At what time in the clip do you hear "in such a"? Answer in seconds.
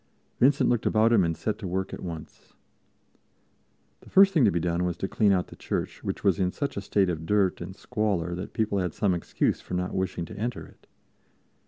6.39-6.81